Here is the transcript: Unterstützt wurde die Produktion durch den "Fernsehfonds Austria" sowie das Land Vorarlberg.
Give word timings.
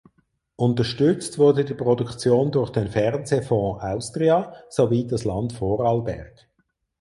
Unterstützt 0.55 1.37
wurde 1.37 1.63
die 1.63 1.75
Produktion 1.75 2.51
durch 2.51 2.71
den 2.71 2.87
"Fernsehfonds 2.87 3.83
Austria" 3.83 4.51
sowie 4.67 5.05
das 5.05 5.25
Land 5.25 5.53
Vorarlberg. 5.53 6.49